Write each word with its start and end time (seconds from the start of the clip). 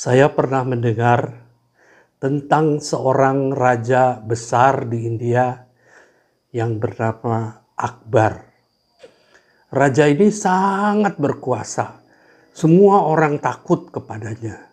Saya 0.00 0.32
pernah 0.32 0.64
mendengar 0.64 1.44
tentang 2.16 2.80
seorang 2.80 3.52
raja 3.52 4.16
besar 4.20 4.88
di 4.88 5.04
India 5.04 5.68
yang 6.56 6.80
bernama 6.80 7.64
Akbar. 7.76 8.44
Raja 9.68 10.08
ini 10.08 10.32
sangat 10.32 11.20
berkuasa. 11.20 12.00
Semua 12.52 13.08
orang 13.08 13.40
takut 13.44 13.92
kepadanya. 13.92 14.72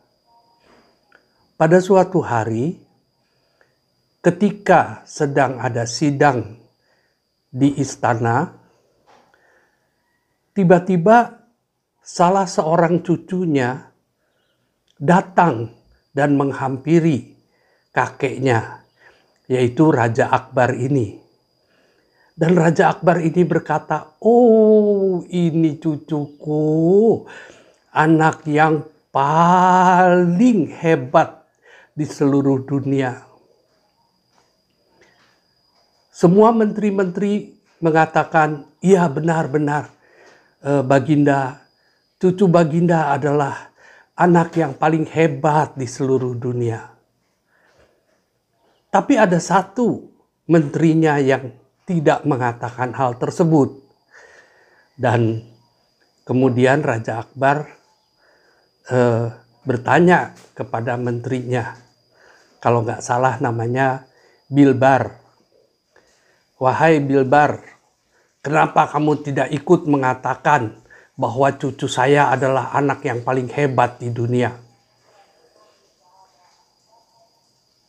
Pada 1.60 1.84
suatu 1.84 2.24
hari, 2.24 2.87
ketika 4.22 5.06
sedang 5.06 5.62
ada 5.62 5.86
sidang 5.86 6.58
di 7.48 7.78
istana, 7.78 8.50
tiba-tiba 10.52 11.48
salah 12.02 12.48
seorang 12.50 13.04
cucunya 13.06 13.88
datang 14.98 15.70
dan 16.12 16.34
menghampiri 16.34 17.38
kakeknya, 17.94 18.82
yaitu 19.46 19.94
Raja 19.94 20.34
Akbar 20.34 20.74
ini. 20.74 21.20
Dan 22.38 22.54
Raja 22.54 22.94
Akbar 22.94 23.18
ini 23.22 23.42
berkata, 23.46 24.18
"Oh, 24.22 25.26
ini 25.26 25.82
cucuku, 25.82 27.26
anak 27.98 28.46
yang 28.46 28.86
paling 29.10 30.70
hebat 30.70 31.50
di 31.98 32.06
seluruh 32.06 32.62
dunia." 32.62 33.37
Semua 36.18 36.50
menteri-menteri 36.50 37.54
mengatakan, 37.78 38.66
"Iya, 38.82 39.06
benar-benar, 39.06 39.94
eh, 40.66 40.82
Baginda, 40.82 41.62
cucu 42.18 42.50
Baginda 42.50 43.14
adalah 43.14 43.70
anak 44.18 44.58
yang 44.58 44.74
paling 44.74 45.06
hebat 45.06 45.78
di 45.78 45.86
seluruh 45.86 46.34
dunia. 46.34 46.90
Tapi 48.90 49.14
ada 49.14 49.38
satu 49.38 50.10
menterinya 50.50 51.22
yang 51.22 51.54
tidak 51.86 52.26
mengatakan 52.26 52.98
hal 52.98 53.22
tersebut. 53.22 53.78
Dan 54.98 55.46
kemudian 56.26 56.82
Raja 56.82 57.22
Akbar 57.22 57.70
eh, 58.90 59.30
bertanya 59.62 60.34
kepada 60.58 60.98
menterinya, 60.98 61.78
kalau 62.58 62.82
nggak 62.82 63.06
salah 63.06 63.38
namanya 63.38 64.10
Bilbar. 64.50 65.27
Wahai 66.58 66.98
Bilbar, 66.98 67.62
kenapa 68.42 68.90
kamu 68.90 69.22
tidak 69.22 69.54
ikut 69.54 69.86
mengatakan 69.86 70.74
bahwa 71.14 71.54
cucu 71.54 71.86
saya 71.86 72.34
adalah 72.34 72.74
anak 72.74 73.06
yang 73.06 73.22
paling 73.22 73.46
hebat 73.50 74.02
di 74.02 74.10
dunia. 74.10 74.58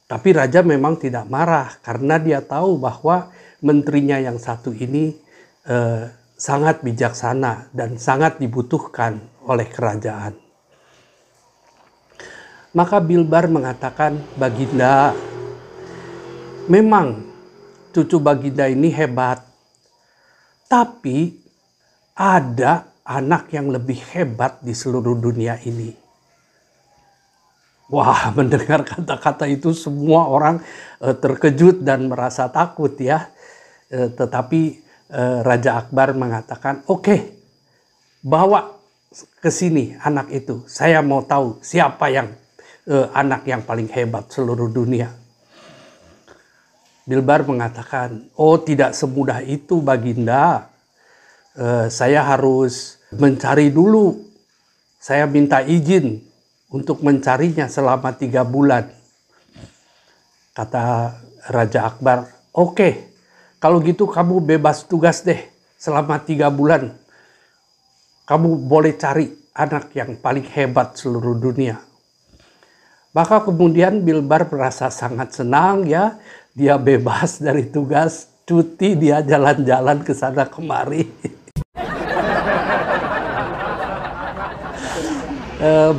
Tapi 0.08 0.28
raja 0.32 0.64
memang 0.64 0.96
tidak 0.96 1.28
marah 1.28 1.80
karena 1.84 2.16
dia 2.16 2.40
tahu 2.40 2.80
bahwa 2.80 3.28
menterinya 3.60 4.16
yang 4.16 4.40
satu 4.40 4.72
ini 4.72 5.16
eh, 5.68 6.08
sangat 6.36 6.80
bijaksana 6.80 7.72
dan 7.76 8.00
sangat 8.00 8.40
dibutuhkan 8.40 9.20
oleh 9.44 9.68
kerajaan. 9.68 10.32
Maka 12.72 13.00
Bilbar 13.00 13.48
mengatakan, 13.48 14.16
Baginda, 14.36 15.16
memang 16.68 17.27
cucu 17.98 18.22
Baginda 18.22 18.70
ini 18.70 18.94
hebat, 18.94 19.42
tapi 20.70 21.34
ada 22.14 22.86
anak 23.02 23.50
yang 23.50 23.74
lebih 23.74 23.98
hebat 24.14 24.62
di 24.62 24.70
seluruh 24.70 25.18
dunia 25.18 25.58
ini. 25.66 25.90
Wah, 27.90 28.30
mendengar 28.38 28.86
kata-kata 28.86 29.50
itu 29.50 29.74
semua 29.74 30.30
orang 30.30 30.62
uh, 31.02 31.16
terkejut 31.18 31.82
dan 31.82 32.06
merasa 32.06 32.46
takut 32.46 32.94
ya. 33.02 33.26
Uh, 33.90 34.14
tetapi 34.14 34.78
uh, 35.10 35.42
Raja 35.42 35.82
Akbar 35.82 36.14
mengatakan, 36.14 36.86
"Oke, 36.86 37.02
okay, 37.02 37.20
bawa 38.22 38.78
ke 39.42 39.50
sini 39.50 39.98
anak 39.98 40.30
itu. 40.30 40.62
Saya 40.70 41.02
mau 41.02 41.26
tahu 41.26 41.58
siapa 41.64 42.12
yang 42.14 42.30
uh, 42.86 43.10
anak 43.10 43.42
yang 43.48 43.66
paling 43.66 43.90
hebat 43.90 44.30
seluruh 44.30 44.70
dunia." 44.70 45.27
Bilbar 47.08 47.48
mengatakan, 47.48 48.28
"Oh, 48.36 48.60
tidak 48.60 48.92
semudah 48.92 49.40
itu, 49.40 49.80
Baginda. 49.80 50.68
Uh, 51.56 51.88
saya 51.88 52.20
harus 52.20 53.00
mencari 53.16 53.72
dulu. 53.72 54.20
Saya 55.00 55.24
minta 55.24 55.64
izin 55.64 56.20
untuk 56.68 57.00
mencarinya 57.00 57.64
selama 57.66 58.12
tiga 58.12 58.44
bulan. 58.44 58.92
Kata 60.52 61.16
Raja 61.48 61.88
Akbar, 61.88 62.28
oke, 62.52 62.74
okay, 62.76 62.92
kalau 63.62 63.80
gitu 63.80 64.04
kamu 64.04 64.44
bebas 64.44 64.84
tugas 64.84 65.24
deh 65.24 65.48
selama 65.80 66.20
tiga 66.20 66.52
bulan. 66.52 66.92
Kamu 68.28 68.68
boleh 68.68 68.92
cari 69.00 69.32
anak 69.56 69.96
yang 69.96 70.20
paling 70.20 70.44
hebat 70.52 70.98
seluruh 70.98 71.40
dunia. 71.40 71.80
Maka 73.16 73.40
kemudian 73.40 74.04
Bilbar 74.04 74.44
merasa 74.52 74.92
sangat 74.92 75.32
senang 75.32 75.88
ya, 75.88 76.20
dia 76.58 76.74
bebas 76.74 77.38
dari 77.38 77.70
tugas, 77.70 78.26
cuti 78.42 78.98
dia 78.98 79.22
jalan-jalan 79.22 80.02
ke 80.02 80.10
sana 80.10 80.42
kemari. 80.50 81.06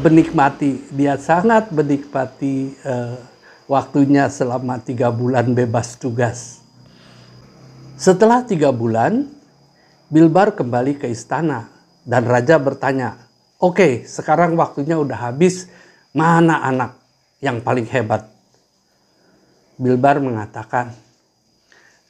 menikmati, 0.03 0.83
dia 0.95 1.15
sangat 1.19 1.71
menikmati 1.71 2.75
uh, 2.83 3.15
waktunya 3.71 4.27
selama 4.27 4.79
tiga 4.83 5.11
bulan 5.11 5.51
bebas 5.55 5.95
tugas. 5.95 6.59
Setelah 7.99 8.43
tiga 8.47 8.71
bulan, 8.71 9.27
Bilbar 10.09 10.57
kembali 10.57 10.97
ke 10.97 11.05
istana 11.11 11.69
dan 12.01 12.25
raja 12.25 12.57
bertanya, 12.57 13.29
oke 13.61 13.77
okay, 13.77 13.91
sekarang 14.09 14.57
waktunya 14.57 14.97
udah 14.97 15.29
habis, 15.29 15.69
mana 16.17 16.65
anak 16.65 16.97
yang 17.43 17.61
paling 17.61 17.85
hebat? 17.85 18.38
Bilbar 19.79 20.19
mengatakan, 20.19 20.91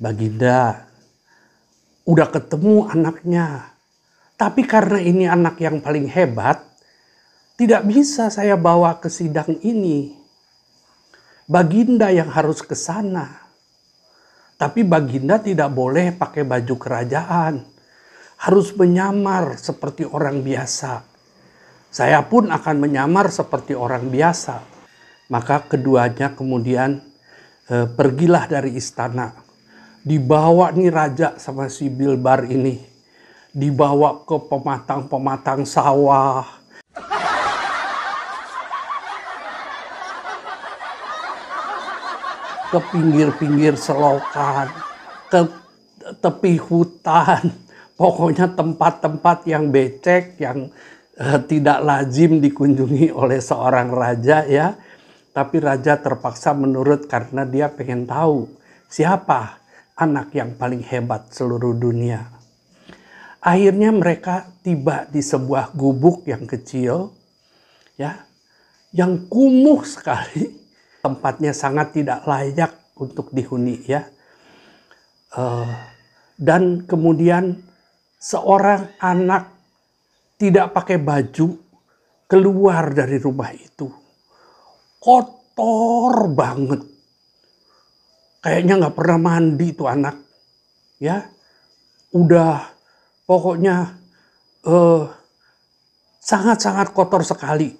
Baginda, 0.01 0.89
udah 2.01 2.27
ketemu 2.33 2.89
anaknya. 2.89 3.77
Tapi 4.33 4.65
karena 4.65 4.97
ini 4.97 5.29
anak 5.29 5.61
yang 5.61 5.77
paling 5.77 6.09
hebat, 6.09 6.65
tidak 7.61 7.85
bisa 7.85 8.33
saya 8.33 8.57
bawa 8.57 8.97
ke 8.97 9.05
sidang 9.13 9.61
ini. 9.61 10.17
Baginda 11.45 12.09
yang 12.09 12.33
harus 12.33 12.65
ke 12.65 12.73
sana. 12.73 13.37
Tapi 14.57 14.81
Baginda 14.81 15.37
tidak 15.37 15.69
boleh 15.69 16.09
pakai 16.17 16.41
baju 16.47 16.73
kerajaan. 16.73 17.69
Harus 18.49 18.73
menyamar 18.73 19.61
seperti 19.61 20.09
orang 20.09 20.41
biasa. 20.41 21.05
Saya 21.93 22.25
pun 22.25 22.49
akan 22.49 22.81
menyamar 22.81 23.29
seperti 23.29 23.77
orang 23.77 24.09
biasa. 24.09 24.57
Maka 25.29 25.69
keduanya 25.69 26.33
kemudian 26.33 27.08
eh, 27.69 27.87
pergilah 27.87 28.49
dari 28.49 28.75
istana. 28.75 29.31
Dibawa 30.01 30.73
nih 30.73 30.89
raja 30.89 31.37
sama 31.37 31.69
si 31.69 31.87
Bilbar 31.87 32.49
ini. 32.49 32.81
Dibawa 33.49 34.25
ke 34.25 34.37
pematang-pematang 34.49 35.65
sawah 35.65 36.59
ke 42.69 42.79
pinggir-pinggir 42.93 43.73
selokan, 43.73 44.69
ke 45.25 45.41
tepi 46.21 46.61
hutan, 46.61 47.49
pokoknya 47.97 48.53
tempat-tempat 48.53 49.37
yang 49.49 49.73
becek, 49.73 50.37
yang 50.37 50.69
uh, 51.17 51.39
tidak 51.49 51.81
lazim 51.81 52.37
dikunjungi 52.37 53.09
oleh 53.09 53.41
seorang 53.41 53.89
raja 53.89 54.45
ya. 54.45 54.77
Tapi 55.39 55.55
raja 55.63 55.95
terpaksa 55.95 56.51
menurut 56.51 57.07
karena 57.07 57.47
dia 57.47 57.71
pengen 57.71 58.03
tahu 58.03 58.51
siapa 58.91 59.63
anak 59.95 60.35
yang 60.35 60.59
paling 60.59 60.83
hebat 60.83 61.31
seluruh 61.31 61.79
dunia. 61.79 62.27
Akhirnya 63.39 63.87
mereka 63.95 64.51
tiba 64.67 65.07
di 65.07 65.23
sebuah 65.23 65.71
gubuk 65.71 66.27
yang 66.27 66.43
kecil, 66.43 67.15
ya, 67.95 68.27
yang 68.91 69.31
kumuh 69.31 69.79
sekali 69.87 70.59
tempatnya 70.99 71.55
sangat 71.55 71.95
tidak 71.95 72.27
layak 72.27 72.75
untuk 72.99 73.31
dihuni 73.31 73.79
ya. 73.87 74.11
Uh, 75.31 75.71
dan 76.35 76.83
kemudian 76.83 77.63
seorang 78.19 78.91
anak 78.99 79.55
tidak 80.35 80.75
pakai 80.75 80.99
baju 80.99 81.55
keluar 82.27 82.91
dari 82.91 83.15
rumah 83.15 83.55
itu. 83.55 84.08
Kotor 84.99 86.27
banget. 86.35 86.81
kayaknya 88.39 88.79
nggak 88.79 88.95
pernah 88.95 89.19
mandi 89.19 89.67
tuh 89.75 89.91
anak. 89.91 90.15
Ya, 90.99 91.27
udah 92.15 92.71
pokoknya 93.27 93.99
eh, 94.63 95.03
sangat-sangat 96.23 96.95
kotor 96.95 97.23
sekali. 97.27 97.75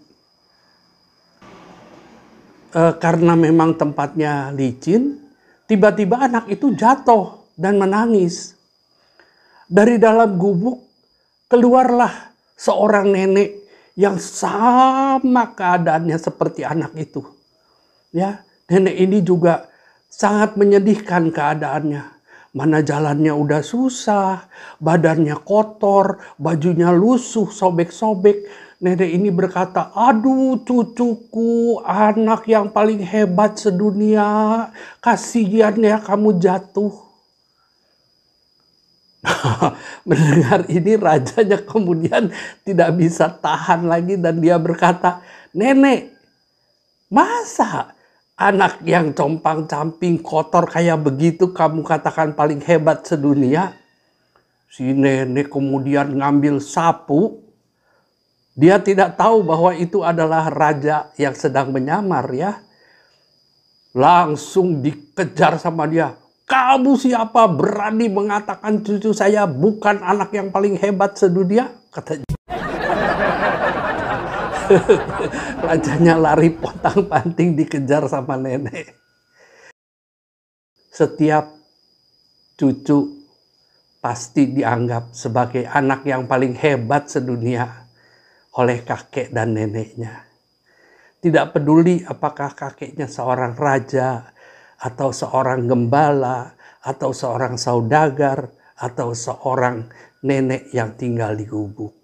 Eh, 2.70 2.94
karena 3.02 3.34
memang 3.34 3.74
tempatnya 3.80 4.54
licin, 4.54 5.18
tiba-tiba 5.66 6.22
anak 6.22 6.46
itu 6.54 6.76
jatuh 6.78 7.50
dan 7.58 7.82
menangis. 7.82 8.54
Dari 9.70 9.98
dalam 9.98 10.38
gubuk 10.38 10.82
keluarlah 11.50 12.30
seorang 12.54 13.10
nenek 13.10 13.59
yang 14.00 14.16
sama 14.16 15.52
keadaannya 15.52 16.16
seperti 16.16 16.64
anak 16.64 16.96
itu. 16.96 17.20
Ya, 18.16 18.48
nenek 18.72 18.96
ini 18.96 19.20
juga 19.20 19.68
sangat 20.08 20.56
menyedihkan 20.56 21.36
keadaannya. 21.36 22.16
Mana 22.56 22.80
jalannya 22.80 23.36
udah 23.36 23.62
susah, 23.62 24.48
badannya 24.80 25.36
kotor, 25.44 26.24
bajunya 26.40 26.96
lusuh, 26.96 27.52
sobek-sobek. 27.52 28.48
Nenek 28.80 29.12
ini 29.12 29.28
berkata, 29.36 29.92
aduh 29.92 30.64
cucuku, 30.64 31.84
anak 31.84 32.48
yang 32.48 32.72
paling 32.72 33.04
hebat 33.04 33.60
sedunia, 33.60 34.72
kasihan 35.04 35.76
ya 35.76 36.00
kamu 36.00 36.40
jatuh. 36.40 37.09
Mendengar 40.10 40.64
ini 40.72 40.96
rajanya 40.96 41.60
kemudian 41.60 42.32
tidak 42.64 42.90
bisa 42.96 43.28
tahan 43.28 43.88
lagi 43.88 44.16
dan 44.16 44.40
dia 44.40 44.56
berkata, 44.56 45.20
nenek, 45.52 46.16
masa 47.12 48.00
anak 48.40 48.80
yang 48.88 49.12
compang-camping 49.12 50.24
kotor 50.24 50.72
kayak 50.72 51.04
begitu 51.04 51.52
kamu 51.52 51.84
katakan 51.84 52.32
paling 52.32 52.64
hebat 52.64 53.04
sedunia? 53.04 53.76
Si 54.72 54.96
nenek 54.96 55.52
kemudian 55.52 56.16
ngambil 56.16 56.64
sapu. 56.64 57.44
Dia 58.60 58.76
tidak 58.80 59.16
tahu 59.16 59.44
bahwa 59.48 59.72
itu 59.72 60.04
adalah 60.04 60.52
raja 60.52 61.12
yang 61.16 61.32
sedang 61.32 61.72
menyamar 61.72 62.28
ya. 62.36 62.60
Langsung 63.96 64.84
dikejar 64.84 65.56
sama 65.58 65.88
dia. 65.88 66.16
Kamu 66.50 66.98
siapa 66.98 67.46
berani 67.46 68.10
mengatakan 68.10 68.82
cucu 68.82 69.14
saya 69.14 69.46
bukan 69.46 70.02
anak 70.02 70.34
yang 70.34 70.50
paling 70.50 70.82
hebat 70.82 71.14
sedunia? 71.14 71.70
Kata 71.94 72.26
Rajanya 75.62 76.18
lari 76.26 76.50
pontang-panting 76.50 77.54
dikejar 77.54 78.10
sama 78.10 78.34
nenek. 78.34 78.98
Setiap 80.90 81.54
cucu 82.58 83.30
pasti 84.02 84.50
dianggap 84.50 85.14
sebagai 85.14 85.70
anak 85.70 86.02
yang 86.10 86.26
paling 86.26 86.58
hebat 86.58 87.14
sedunia 87.14 87.86
oleh 88.58 88.82
kakek 88.82 89.30
dan 89.30 89.54
neneknya. 89.54 90.26
Tidak 91.22 91.54
peduli 91.54 92.02
apakah 92.02 92.58
kakeknya 92.58 93.06
seorang 93.06 93.54
raja, 93.54 94.34
atau 94.80 95.12
seorang 95.12 95.68
gembala, 95.68 96.56
atau 96.80 97.12
seorang 97.12 97.60
saudagar, 97.60 98.52
atau 98.80 99.12
seorang 99.12 99.92
nenek 100.24 100.72
yang 100.72 100.96
tinggal 100.96 101.36
di 101.36 101.44
gubuk. 101.44 101.96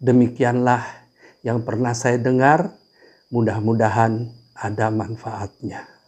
Demikianlah 0.00 0.80
yang 1.44 1.64
pernah 1.64 1.92
saya 1.92 2.16
dengar, 2.16 2.72
mudah-mudahan 3.32 4.32
ada 4.56 4.88
manfaatnya. 4.92 5.99